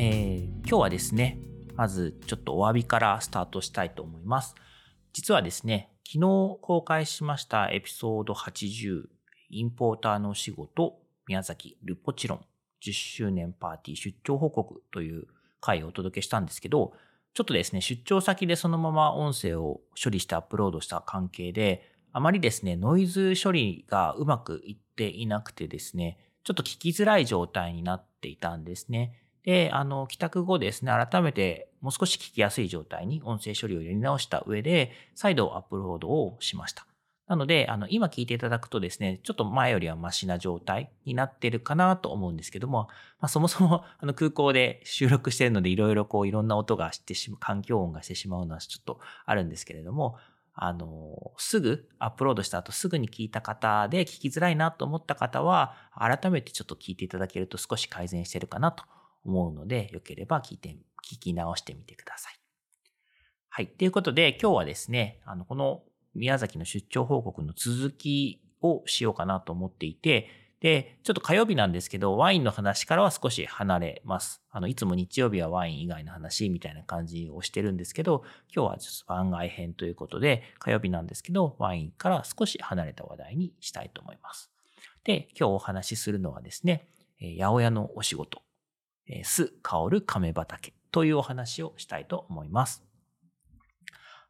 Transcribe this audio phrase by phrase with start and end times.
[0.00, 1.38] えー今日はですね、
[1.76, 4.54] まずちょっとお詫びからスタートしたいと思います。
[5.14, 9.04] 実はですね、昨日公開しましたエピソード80、
[9.48, 12.44] インポーターの仕事、宮崎ルポチロン
[12.84, 15.24] 10周年パーティー出張報告という
[15.62, 16.92] 回をお届けしたんですけど、
[17.32, 29.14] ちょっとですね、出張先でそのまま音声を処理してアップロードした関係で、あまりですね、ノイズ処理がうまくいっていなくてですね、ちょっと聞きづらい状態になっていたんですね。
[29.48, 36.86] で、あの、帰宅後ですね、改めてもう少し聞きやすい状態に音声処理をやり直した上で、再度アップロードをしました。
[37.26, 42.88] なので、あの、今聞いていただくとですね、ちょっと前よりはマシな状態になってるかなと思うんですけども、
[43.20, 50.18] まあ、そもそもあの空港で収録してるので、いろいろこう、いろんな音がしてしまう、環境音がしてしまうのはちょっとあるんですけれども、
[50.52, 58.84] あの、すぐアップロードした後すぐに聞いた方で聞きづらいなと思った方は、改めてちょっと聞いていただけると少し改善してるかなと
[59.28, 60.76] 思うので、よければ聞いて、
[61.10, 62.40] 聞き直してみてください。
[63.48, 63.66] はい。
[63.66, 65.82] ということで、今日はですね、あの、この
[66.14, 70.28] 宮崎の出張報告の続きをしようかなと思っていて、
[70.60, 74.42] で、ちょっと火曜日なんですけど、ワインの話からは少し離れます。
[74.50, 84.50] あの、いつも日曜日はワイン以外の話みたいな感じをしてるんですけど、今日はちょっと番外編ということで、火曜日なんですけど、ワインから少し離れた話題にしたいと思います。
[85.04, 86.88] で、今日お話しするのはですね、
[87.20, 88.42] え八百屋のお仕事、
[89.08, 92.84] えー酢香る亀畑というお話をしたいと思います。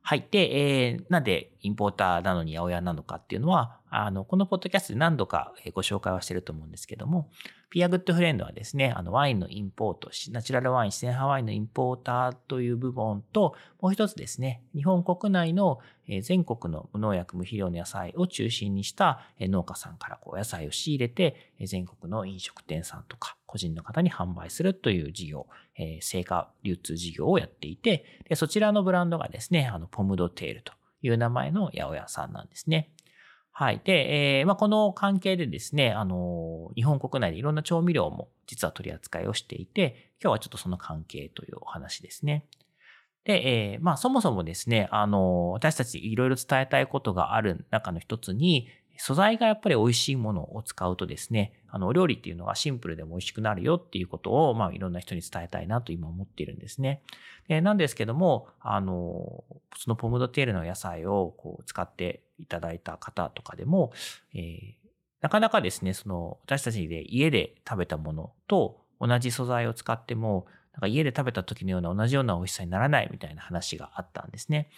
[0.02, 0.26] はい。
[0.30, 7.31] で、えーなんでインポーターなのに八百屋なのかっていうのは、あの、このポッドキャストで何度かご紹介はしてると思うんですけども、
[7.71, 15.78] ピアグッドフレンドはですね、あの、ワインのインポート、ナチュラルワイン、自然派ワインのインポーターという部分と、もう一つですね、日本国内の
[16.22, 30.72] 全国の無農薬無肥料の野菜を中心にした農家さんからこう野菜を仕入れて、全国の飲食店さんとか個人の方に販売するという事業、えー成果流通事業をやっていて、でそちらのブランドがですね、あの、ポムドテールと
[31.03, 32.91] いう名前の八百屋さんなんですね。
[33.58, 33.80] はい。
[33.82, 42.44] で、えーまあ、この関係でですね、あの、日本国内でいろんな調味料も実は取り扱いをしていて、今日はちょっとその関係というお話ですね。
[43.24, 57.02] で、えーまあ、そもそもですね、あの、私たちいろいろ伝えたいことがある中の一つに、素材がやっぱり美味しいものを使うとですね、あの、お料理っていうのがシンプルでも美味しくなるよっていうことを、まあ、いろんな人に伝えたいなと今思っているんですね。
[57.48, 59.42] でなんですけども、あの、
[59.76, 63.93] そのポムドテールの野菜をこう使っていただいた方とかでも、
[64.34, 64.88] えー
[65.21, 74.71] なかなかですね、その、私たちで家で食べたものと同じ素材を使っても、なんか家で食べた時のような同じような美味しさにならないみたいな話があったんですね。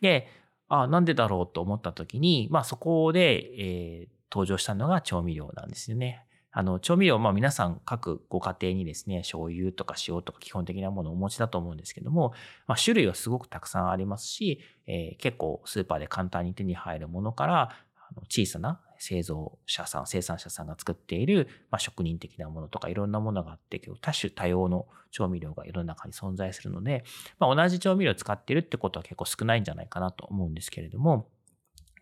[0.00, 0.26] で、
[0.68, 6.26] あなんでだろうと思った時に、まあそこで、えー登場したのが調味料なんですよね。
[6.56, 12.32] あの、調味料、まあ皆さん各ご家庭にですね、醤油とか塩とか基本的なものをお持ちだと思うんですけども、
[12.68, 27.04] まあ種類はすごくたくさんありますし、えー結構スーパーで簡単に手に入るものから、あの小さな製造者さん、生産者さんが作っている、まあ、職人的なものとかいろんなものがあって、結構多種多様の調味料が世の中に存在するので、
[27.38, 31.28] まあ、同じ調味料を使っているってことは結構少ないんじゃないかなと思うんですけれども、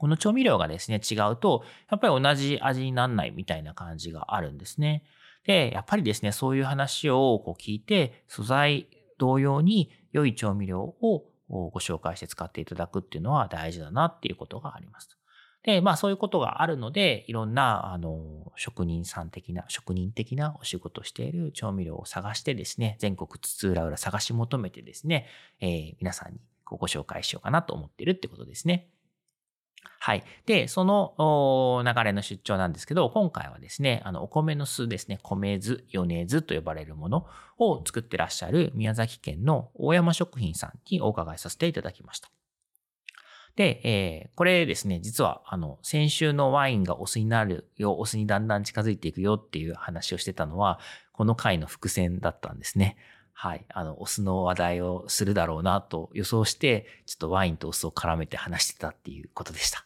[0.02, 5.04] この調味料がですね、違うと、やっぱり同じ味にならないみたいな感じがあるんですね。
[5.46, 8.88] で、やっぱりですね、そういう話をこう聞いて、素材
[9.18, 15.08] 同様に良い調味料をご紹介して使っていただくっていうのは大事だなっていうことがあります。
[15.62, 25.28] で、まあそういうことがあるので、いろんな、あの、職人さん的な、職人的なお仕事をしている調味料を探してですね、全国津々浦々探し求めてですね、
[25.60, 28.88] えー皆さんにご紹介しようかなと思ってるってことですね。
[30.04, 30.24] はい。
[30.46, 37.26] で、その流れの出張なんですけど、今回はですね、あの、お米の酢ですね、米酢、米酢と呼ばれるもの
[37.56, 42.30] を作ってらっしゃる宮崎県の大山食品さんにお伺いさせていただきました。
[43.54, 50.80] で、えーこれですね、実は、あの、先週のワインがお酢になるよ、お酢にだんだん近づいていくよっていう話をしてたのは、
[51.12, 52.96] この回の伏線だったんですね。
[53.32, 53.64] はい。
[53.68, 59.84] あの、お酢の話題をするだろうなと予想して、ちょっとワインとお酢を絡めて話してたっていうことでした。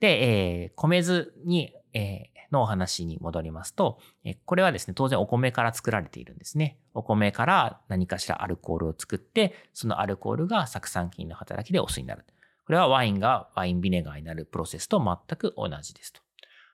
[0.00, 6.78] で、えー、米酢に、えー、のお話に戻りますと、えこれはですね、当然お米から作られているんですね。
[6.94, 12.24] お米から何かしらアルコールを作って、そのアルコールが酢酸菌の働きでお酢になる。
[12.64, 16.22] これはワインがワインビネガーになるプロセスと全く同じですと。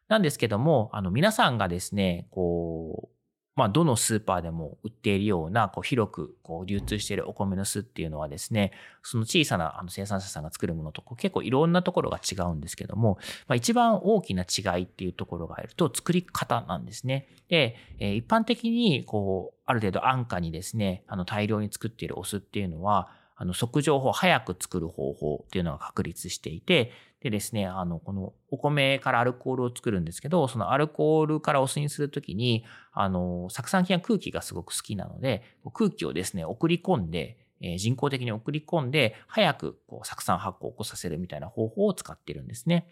[0.08, 3.19] なんですけども、あの皆さんがですね、こう、
[3.61, 8.73] まあ、どのスーパーでも売っているような、こう広くこう流通しているお米の巣っていうのはですね、
[9.03, 13.19] その小さなあの生産者さんが作るものと結構いろんなところが違うんですけども、
[13.49, 17.29] まあ、一番大きな違いっていうところがあると作り方なんですね。
[17.49, 26.92] で、え一般的にこう、ある程度安価にですね、あの大量に作っているお酢っていうのは、あの、即情報を、早く作る方法っていうのが確立していて、
[27.22, 35.42] でですね、あの、このお米からアルコールを作るんですけど、そのアルコールからお酢にするときに、あの、酢酸菌は空気がすごく好きなので、
[35.72, 42.88] 空気をですね、送り込んで、え人工的に送り込んで、早くこう酢酸発酵を起こさせるみたいな方法を使ってるんですね。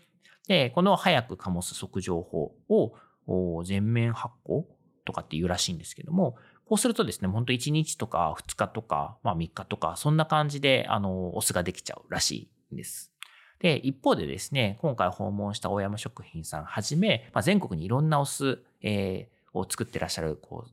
[0.46, 4.64] で、この早く醸す即情報を全面発酵
[5.04, 6.36] とかっていうらしいんですけども、
[6.68, 13.12] こうするとですね、本当1日とか2日とか、まあ3日とか、そんな感じで、あの、お酢ができちゃうらしいんです。
[13.58, 20.70] で、一方でですね、今回訪問した大山食品さんはじめ、まあ、全国にいろんなお酢、えー、を作ってらっしゃる、こう、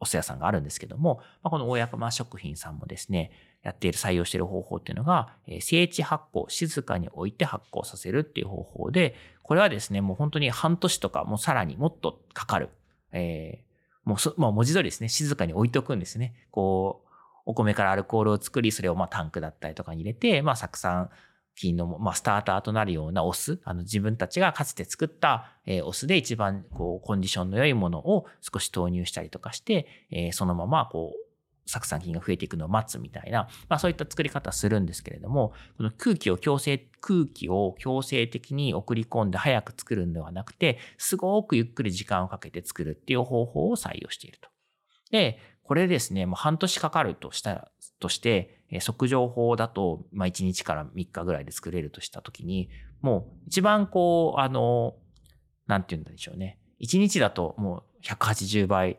[0.00, 3.30] お酢屋さんがあるんですけども、まあ、この大山食品さんもですね、
[3.62, 12.70] やっている、採用している方法っていうのが、えー、静置発酵、静かに置いて発酵させるっていう方法で、これはですね、もう本当に半年とか、もうさらにもっとかかる、
[13.12, 13.73] えー、
[14.04, 16.34] もうそ、まあ、文字通りですね、静かに置いとくんですね。
[16.50, 17.10] こう、
[17.46, 21.10] お米からアルコールを作り、それをまあタンクだったりとかに入れて、まあ、酢酸
[21.56, 31.23] 菌の、まあ、スターターとなるようなお酢、あの、自分たちがかつて作った、えー、お酢で一番、こう、コンディションの良いものを少し投入したりとかして、えー、そのまま、こう、
[31.66, 44.48] 酢酸菌が増えていくのを待つみたいな、まあそういった作り方するんですけれども、この空気を強制、空気を強制的に送り込んで早く作るんではなくて、すごくゆっくり時間をかけて作るっていう方法を採用していると。
[45.10, 47.68] で、これですね、もう半年かかるとしたら、
[47.98, 52.68] として、即情報だと、まあ1日から3日ぐらいで作れるとしたときに、
[53.00, 54.96] もう一番こう、あの、
[55.66, 56.58] なんて言うんでしょうね。
[56.80, 58.98] 1日だともう180倍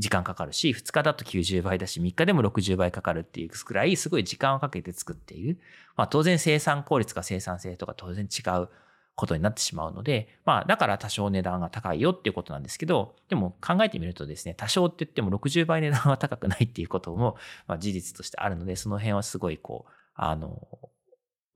[0.00, 5.58] 時間かかるし、2日だと90倍だし、3日でも60倍かかるっていうくらい、すごい時間をかけて作っている。
[5.94, 8.68] まあ当然生産効率か生産性とか当然違う
[9.14, 17.36] ことになってしまうので、まあだから多少値段が高いよっていうことなんですけど、でも考えてみるとですね、多少って言っても60倍値段は高くないっていうことも、
[17.66, 20.66] まあ、事実としてあるので、その辺はすごいこう、あの、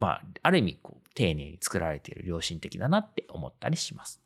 [0.00, 4.20] まあ、ある意味こう丁寧に作られている良心的だなって思ったりします。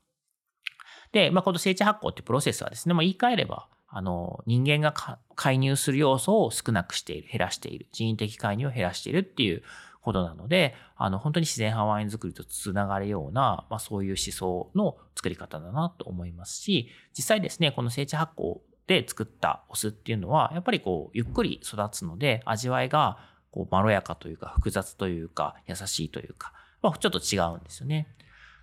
[1.13, 9.63] で、まあ、この整地発酵ってプロセスはですね、まあ、言い換えれば、あの、人間が介入する要素を少なくしている、減らしている、人為的介入を減らしているっていう
[10.03, 23.19] ことなので、あの、本当に自然派ワイン作りとつながるような、まあそういう思想の作り方だなと思いますし、実際ですね、この整地発酵で作ったお酢っていうのは、やっぱりこう、ゆっくり育つので、味わいが
[23.51, 26.53] こう、まろやかというか、複雑というか、優しいというか、
[26.83, 28.07] まあちょっと違うんですよね。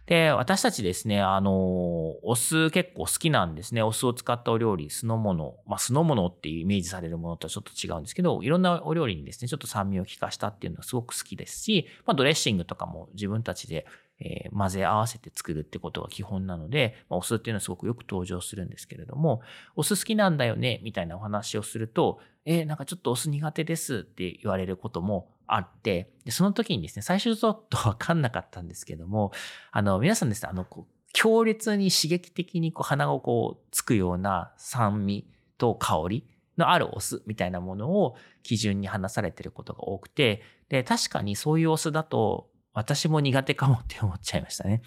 [0.05, 3.81] で、私たちですね、あの、お酢結構好きなんですね。
[3.81, 13.85] お酢を使ったお料理、酢の物、まあ酢の物っていうイメージされるものとはちょっと違うんですけど、いろんなお料理にですね、ちょっと酸味を効かしたっていうのはすごく好きですし、まあドレッシングとかも自分たちで
[14.19, 19.41] えー、混ぜ合わせて作るってことが基本なので、まあ、お酢っていうのはすごくよく登場するんですけれども、
[19.75, 29.31] お酢好きなんだよね、みたいなお話をすると、えー、なんかちょっとお酢苦手ですって言われることもあって、でその時にですね、最初ちょっとわかんなかったんですけども、
[29.71, 44.81] あの、皆さんですね、あの、こう強烈に刺激的にこう鼻をこうつくような酸味と香りのあるお酢みたいなものを基準に話されてることが多くて、で、確かにそういうお酢だと私も苦手かもって思っちゃいましたね。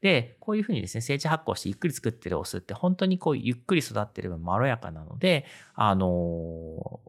[0.00, 7.00] で、こういうふうにですね、整地発酵してゆっくり作ってるお酢って本当にこうゆっくり育ってる分まろやかなので、あの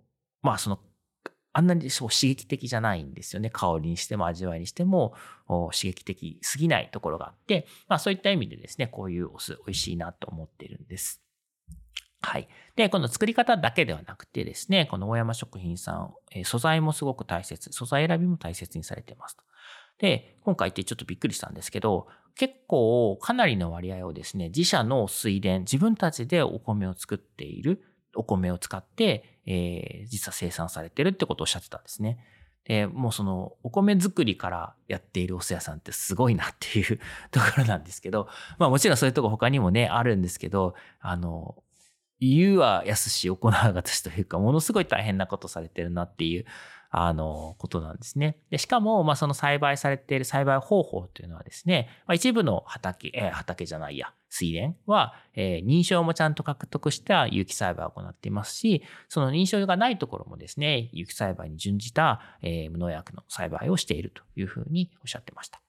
[0.41, 0.79] まあその、
[1.51, 3.49] あんなにそう刺激的じゃないんですよね。
[3.49, 5.13] 香りにしても味わいにしても
[5.47, 11.21] 刺激的すぎないところがあって、まあそういった意味でですね、こういうお酢美味しいなと思ってるんです。
[12.21, 12.49] はい。
[12.75, 19.43] で、この作り方だけではなくてですね、この大山食品さん、え素材もすごく大切、素材選びも大切にされてますと。
[19.99, 27.83] で、今回ってちょっとびっくりしたんですけど、結構かなりの割合をですね、自社の水田、自分たちでお米を作っている
[28.19, 32.19] お米を使って、えー、実は生産されてるってことをおっしゃってたんですね。
[32.65, 36.99] で、もうそのお米作りからやっているお寿屋さんってすごいなっていう
[37.31, 41.63] ところなんですけど、まあもちろんそういうとこ他にもね、あるんですけど、あの、
[42.19, 46.45] 言うは安し行うが私というか、ものすごい大変なことされてるなっていう
[46.91, 48.37] あの、ことなんですね。
[48.49, 65.61] で、しかも、まあ、その栽培されている栽培方法というのはですね、まあ、一部の畑、えー、畑じゃないや、水田は、えー、認証もちゃんと獲得した有機栽培を行っていますし、その認証がないところもですね、有機栽培に準じた、えー、無農薬の栽培をしているというふうにおっしゃってました。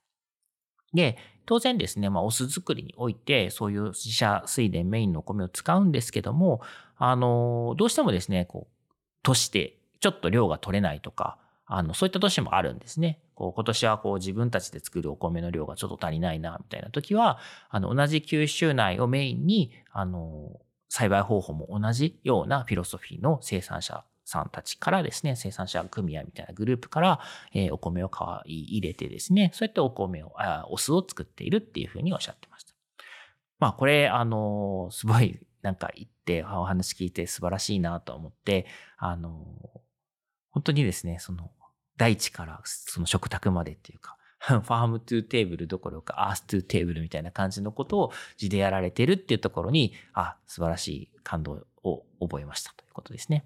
[0.94, 6.62] で、当然ですね、まあ、お酢作りにおいて、そういう自社水田メインのお米を使うんですけども、
[6.96, 8.74] あの、どうしてもですね、こう、
[9.22, 13.20] 都市でちょっと量が取れないとか、あの、そういった年もあるんですね。
[13.34, 17.38] こう、今年はこう自分たちで作るお米の量がちょっと足りないな、みたいな時は、
[17.68, 27.20] あの、同じ九州内をメインに、あの、栽培方法も同じようなフィロソフィーの生産者さんたちからですね、生産者組合みたいなグループから、
[27.54, 32.74] えー、お米を買い入れてですね、そうやってお米を、あお酢を作っているっていうふうにおっしゃってました。
[33.60, 38.66] まあ、これ、あの、すごい、なんか言って、お話聞いて素晴らしいなと思って、
[38.96, 39.44] あの、
[40.50, 41.50] 本当にですね、その、
[41.96, 53.44] 大地からその食卓までっていうか、 farm to table どころか earth to table みたいな感じのことを字でやられてるっていうところに、あ、素晴らしい感動を覚えましたということですね。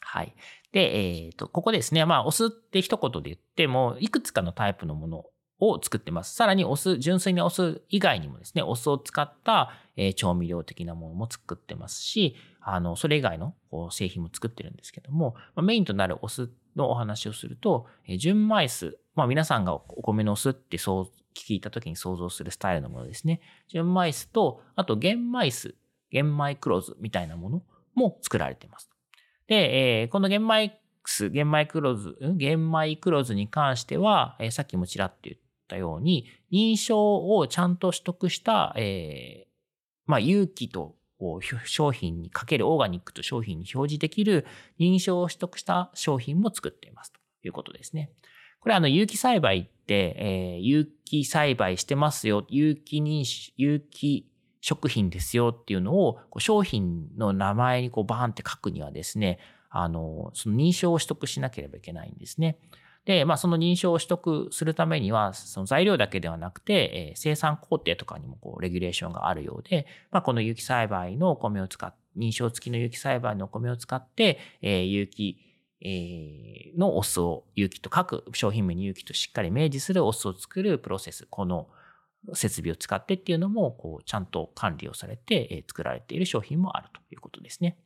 [0.00, 0.34] はい。
[0.72, 2.04] で、えっ、ー、と、ここですね。
[2.04, 5.26] まあ、お酢って一言で言っても、いくつかのタイプのもの
[5.60, 6.34] を作ってます。
[6.34, 23.40] さらにお酢、純粋にお酢以外にもですね、お酢を使った、えー、調味料的なものも作ってますし、あの、それ以外のこう製品も作ってるんですけども、まあ、メインとなるお酢のお話をすると、えー、純米酢、まあ皆さんがお米のお酢ってそう聞いた時に想像するスタイルのものですね。
[23.68, 25.74] 純米酢と、あと玄米酢、
[26.10, 27.62] 玄米黒酢みたいなもの
[27.94, 28.90] も作られてます。
[29.48, 35.36] で、えー、この玄米酢、玄米黒酢、玄米黒酢に関しては、え、さっきもちらっと言っ
[35.68, 39.48] たように、認証をちゃんと取得した、えー、
[40.06, 40.96] まあ、有機と
[41.64, 44.46] 商品にかけるオーガニックと商品に表示できる
[44.78, 48.10] 認証を取得した商品も作っていますということですね。
[48.60, 53.24] これあの有機栽培って、えー、有機栽培してますよ、有機認、
[53.56, 54.28] 有機
[54.60, 59.38] 食品ですよっていうのをこう商品の名前にこうバーンって書くにはですね、
[59.70, 62.58] あの、その認証を取得しなければいけないんですね。
[63.08, 75.38] で、まあ、その認証を取得するためには、その材料だけではなくて、え、生産工程とかにもこうレギュレーションがあるようで、まあ、この有機栽培のお米を使っ認証付きの有機栽培のお米を使って、え、有機、
[75.80, 81.68] えー、のお酢を有機と各商品名に有機としっかり明示するお酢を作るプロセス、この
[82.34, 87.78] 設備を使ってっていうのも、こう、ちゃんと管理をされて、え作られている商品もあるということですね。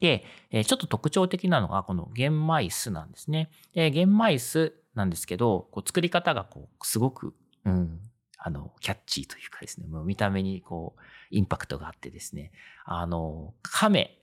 [0.00, 3.50] で、えちょっと特徴的なのが、この玄米酢なんですね。
[3.74, 7.34] で、玄米酢なんですけど、こう作り方がこう、すごく、
[7.64, 8.00] うん、
[8.38, 12.52] あの、キャッチーというかですね、もう見た目にこう、インパクトがあってですね、
[12.84, 14.18] あの、亀、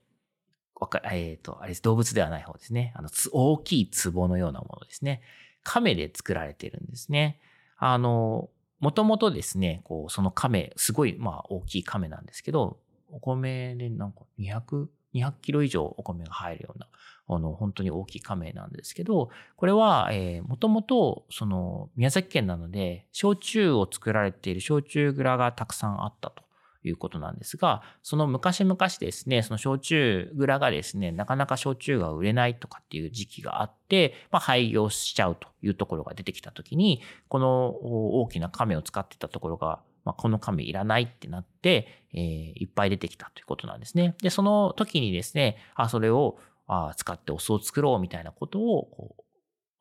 [1.11, 2.93] えっ、ー、と、あれです、動物ではない方ですね。
[2.95, 5.21] あの、大きい壺のようなものですね。
[5.63, 7.39] 亀で作られてるんですね。
[7.77, 8.49] あの、
[8.79, 12.79] もともとですね、こう、その亀、すごい、まあ、大きい亀なんですけど、
[13.11, 16.87] お米でなんか200、200キロ以上お米が入るような、
[17.27, 26.43] あの、本当に大きい亀なんですけど、これは、えー、もともと、その、宮崎県なので、焼酎を作られている焼酎蔵がたくさんあったと。
[26.83, 42.19] いうことなんですが、その昔々ですね、その焼酎蔵がですね、なかなか焼酎が売れないとかっていう時期があって、まあ、廃業しちゃうというところが出てきたときに、この大きな亀を使ってたところが、まあ、この亀いらないってなって、えー、
[42.55, 44.15] いっぱい出てきたということなんですね。
[44.23, 49.23] で、その時にですね、あ、それをあ使ってお酢を作ろうみたいなことを、こう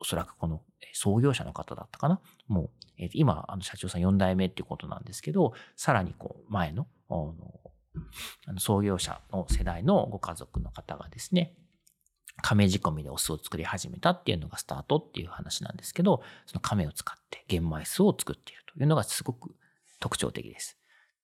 [0.01, 0.61] おそらくこの
[0.93, 2.21] 創業者の方だったかな？
[2.47, 11.55] もう、えー、今、あの社長さん4代目っていうことなんですけど、さらにこう前のあの創業者の世代のご家族の方がですね、
[12.43, 19.55] 亀仕込みでお酢を作り始めたっていうのがスタートっていう話なんですけど、その亀を使って玄米酢を作っているというのがすごく
[20.01, 20.79] 特徴的です。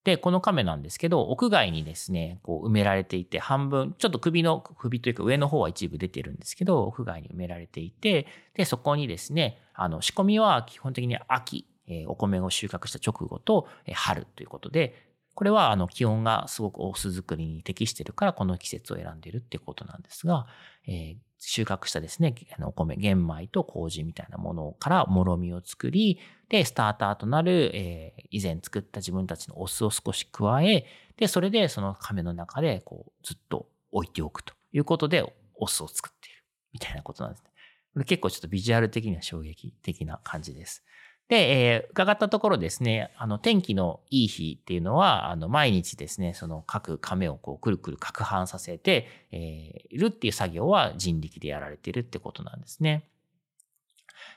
[0.04, 20.46] で、この亀なんですけど、屋外にですね、こう埋められていて、半分、ちょっと首の、首というか上の方は一部出てるんですけど、屋外に埋められていて、で、そこにですね、あの、仕込みは基本的に秋、え、お米を収穫した直後と、え、春ということで、これはあの気温がすごくお酢作りに適してるからこの季節を選んでるってことなんですが、
[20.86, 30.86] えー、収穫したですね、あのお米、玄米と麹みたいなものからもろみを作り、で、スターターとなる、えー、以前作った自分たちのお酢を少し加え、
[31.16, 35.24] で、それでその亀の中でこうずっと置いておくということで
[35.54, 37.50] お酢を作っているみたいなことなんですね。
[37.92, 40.84] これ結構ちょっとビジュアル的には衝撃的な感じです。
[41.28, 53.08] で、えー、伺ったところですね、あの、天気のいい日っていうのは、あの、毎日ですね、その各亀をこう、くるくる攪拌させて、えー、いるっていう作業は人力でやられてるってことなんですね。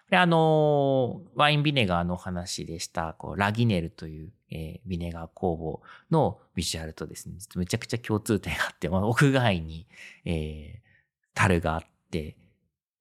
[0.09, 9.87] で、あの、ワインビネガーの話でした、こう、ラギネルという、えー、ビネガー工房のビジュアルとですね、めちゃくちゃ共通点があって、まあ、屋外に、
[10.23, 10.87] えー、
[11.33, 12.37] 樽があって、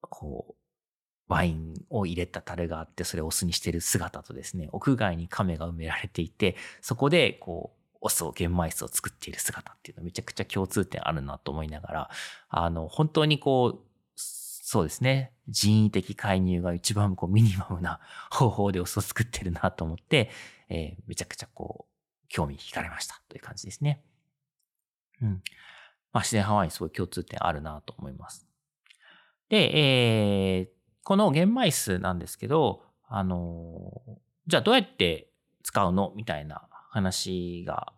[0.00, 0.65] こう、
[1.28, 12.11] ワインを入れた樽があって、それをお酢にしてる姿とですね、屋外に亀が埋められていて、そこで、こう、お酢を、玄米酢を作っている姿っていうのはめちゃくちゃ共通点あるなと思いながら、
[12.49, 20.30] あの、本当にこう、そうですね、人為的介入が一番こうミニマムな方法でお酢を作ってるなと思って、
[20.68, 24.02] えー、めちゃくちゃこう、興味惹かれましたという感じですね。
[25.23, 25.42] うん。
[26.12, 28.47] まあ、自然派ワインすごい共通点あるなと思います。
[29.49, 30.75] で、えー、
[31.06, 33.92] この玄米酢なんですけど、あの、
[34.48, 35.30] じゃあどうやって
[35.62, 37.92] 使うのみたいな話が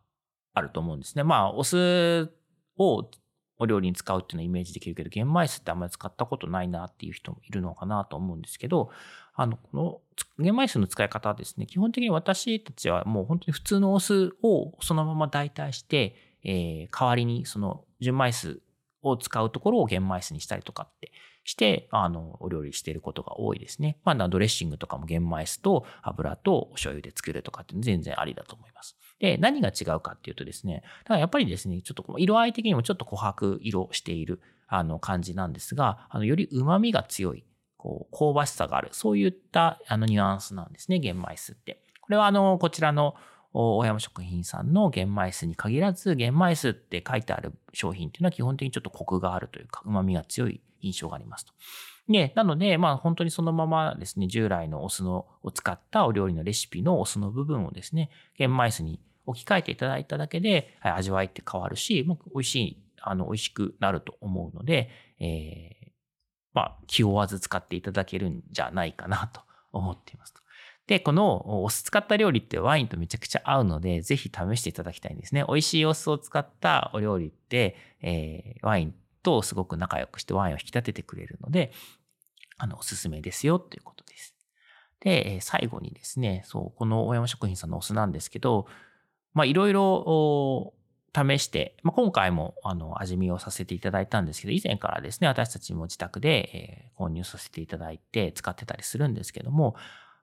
[0.53, 1.25] あると思うんですね。
[1.25, 2.31] まあ、お酢
[2.77, 3.11] を
[3.59, 8.91] お料理に使うっていうのはイメージできるけど、玄米酢ってあんまり使ったことないなっていう人もいるのかなと思うんですけど、
[9.33, 10.00] あの、この
[10.38, 18.61] 玄米酢の使い方はですね、基本的に私たちはもう本当に普通のお酢をそのまま代替して、えー、代わりにその純米酢
[19.02, 21.12] を使うところを玄米酢にしたりとかって
[21.45, 23.99] して、あの、お料理していることが多いですね。
[24.05, 28.97] まあ、ドレッシングとかも玄米酢と油とお醤油で作るとかって全然ありだと思います。
[29.19, 37.45] で、何が違うかっていうとですね、だからやっぱりですね、ちょっと色合い的にもちょっと琥珀色しているあの感じなんですが、あの、より旨味が強い、
[37.78, 41.83] こう、香ばしさがある、そういったあのニュアンスなんですね、玄米酢って。
[42.00, 43.14] これはあの、こちらの
[43.52, 51.52] 大山食品さんの玄米酢に限らず、玄米酢って書いてある商品っていうのは基本的にちょっとコクがあるというか、旨味が強い印象がありますと。
[52.09, 64.88] で、なので、まあ本当にそのままですね、従来のお酢のを使ったお料理のレシピのお酢の部分をですね、玄米酢に置き換えていただいただけで、はい味わいって変わるし、まあ、美味しい、あの、美味しくなると思うので、
[65.21, 65.90] えー、
[66.55, 69.42] まあ、気負わず使っていただけるんじゃないかなと
[69.73, 70.40] 思っていますと。
[70.88, 75.44] で、このお酢使った料理ってワインとめちゃくちゃ合うので、ぜひ試していただきたいんですね。
[75.46, 81.72] 美味しいお酢を使ったお料理って、えー、ワインとすごく仲良くしてワインを引き立ててくれるので、
[82.57, 84.35] あの、おすすめですよということです。
[85.01, 88.66] で、最後にですね、そう、この大山食品さんのお酢なんですけど、
[89.35, 90.72] まあ、いろいろ
[91.14, 99.77] 試して、まあ、今回もあの味見をさせていただいたんですけど、以前からですね、私たちも自宅で、え購入させていただいて使ってたりするんですけども、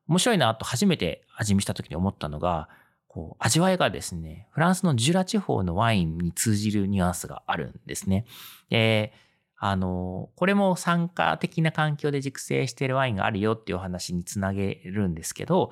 [0.08, 2.70] 面白いなと初めて味見した時に思ったのが、
[3.08, 8.26] こう味わいがですね、フランスのジュラ地方のワインに通じるニュアンスがあるんですね。
[8.70, 9.13] で、
[9.58, 15.72] あの、これも酸化的な環境で熟成しているワインがあるよっていうお話につなげるんですけど、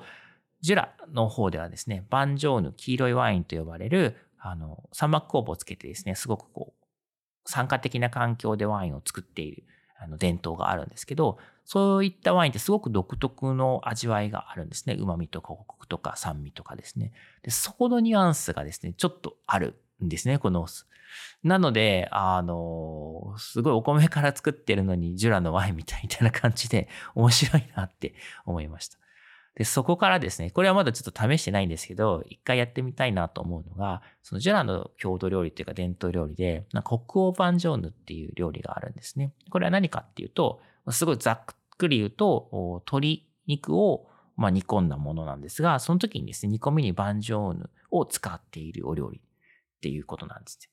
[0.62, 6.84] ジュラの方ではですね、バンジョーヌ、黄色いワインと呼ばれる、あの、三膜酵母をつけてですね、すごくこう、
[7.44, 9.64] 酸化的な環境でワインを作っている
[9.98, 14.94] あの伝統があるんですけど、そういったワインってすごく独特の味わいがあるんですね。
[14.98, 17.12] 旨味とかコクとか酸味とかですね。
[17.42, 20.86] で、そこのニュアンスがですね、ちょっとあるんですね、このお酢。
[21.42, 28.98] なので、あの、すごいお米から作ってるのにジュラのワインみたいな感じで面白いなって思いました。
[29.54, 39.32] で、そこからですね、これはまだちょっと試してないんですけど、一回やってみたいなと思うのが、そのジュラの郷土料理っていうか伝統料理で、国王バンジョーヌっていう料理があるんですね。
[39.50, 41.44] これは何かっていうと、すごいざっ
[41.76, 42.48] くり言うと、
[42.86, 49.20] 鶏肉をまあ煮込んだものなんですが、その時にですね、煮込みにバンジョーヌを使っているお料理っ
[49.80, 50.70] ていうことなんです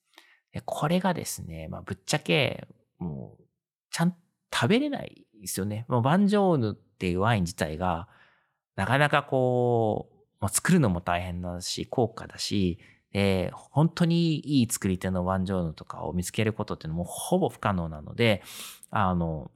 [0.66, 3.44] これがですね、まあぶっちゃけ、もう、
[3.90, 4.18] ちゃんと
[4.54, 5.86] 食べれないですよね。
[5.88, 8.10] もうバンジョーヌっていうワイン自体が、
[8.76, 12.80] なかなかこう、まあ、作るのも大変だし、高価だし、
[13.14, 18.42] えー、本当にいい作り手のワンジョーヌとかを見つけることっていうのもほぼ不可能なので、
[18.90, 19.52] あの、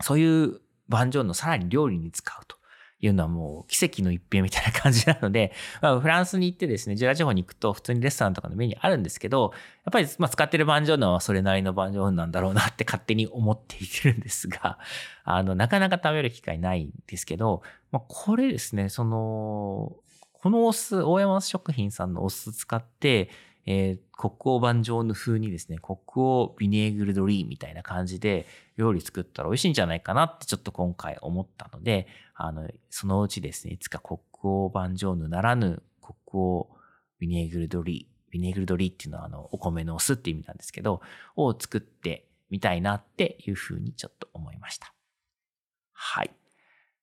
[0.00, 2.56] そういうワンジョーヌをさらに料理に使うと
[3.00, 9.52] いうのはもう奇跡の一品みたいな感じなので、 まあ、フランスに行ってですね、ジュラ地方に行くと普通にレストランとかのメニューあるんですけど、
[9.84, 14.78] やっぱりま使ってるバンジョーヌはそれなりのバンジョーヌなんだろうなって勝手に思っていてるんですが、
[15.24, 19.96] あの、なかなか食べる機会ないんですけど、まあ、これですね、その、
[20.32, 23.30] このお酢、大山食品さんのお酢使って、
[23.70, 28.46] えー、国王バンジョーヌ風にですね、国王ビネーグルドリーみたいな感じで
[28.78, 36.70] 料理作ったら美味しいんじゃないかなってちょっと今回思ったので、あの、そのうちですね、いつか国王バンジョーヌならぬ国王
[37.18, 41.02] ビネーグルドリー、ビネーグルドリーっていうのはあの、お米のお酢って意味なんですけど、
[41.36, 44.94] を作ってみたいなっていうふうにちょっと思いました。
[45.92, 46.30] はい。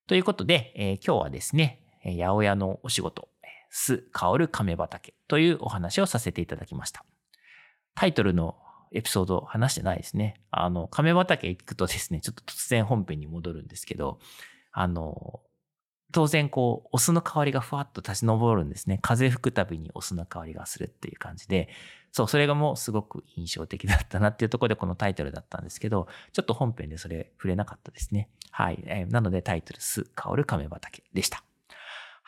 [0.08, 3.28] ということで、えー、今日はですね、八百屋のお仕事、
[3.70, 7.04] 酢香る亀畑というお話をさせていただきました。
[7.94, 8.56] タイトルの
[8.92, 10.40] エピソード話してないですね。
[10.50, 14.18] あの、亀畑行くとですね、ちょっと突然本編に戻るんですけど、
[14.72, 15.40] あの、
[16.12, 18.98] 当然こう、お酢の香りがふわっと立ち上るんですね。
[19.02, 21.68] 風吹くたびにお酢の香りがするっていう感じで、
[22.12, 28.30] そう、それがもうすごく印象的だったなっていうところでこのタイトルだったんですけど、ちょっと本編でそれ触れなかったですね。
[28.50, 28.82] はい。
[28.86, 31.44] えー、なのでタイトル、酢香る亀畑でした。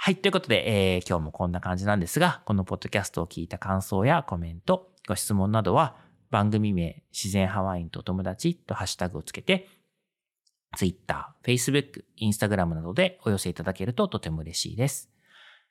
[0.01, 0.17] はい。
[0.17, 5.97] ということで、えー、今日もこんな感じなんですが、このポッドキャストを聞いた感想やコメント、ご質問などは、
[6.31, 9.69] 番組名、自然ハワインと友達とハッシュタグをつけて、
[10.77, 15.11] Twitter、Facebook、Instagram などでお寄せいただけるととても嬉しいです。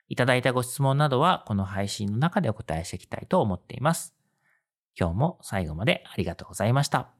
[0.08, 4.14] いただいたご質問などは、この配信の中でお答えしていきたいと思っています。
[4.94, 7.17] 今日も最後までありがとうございました。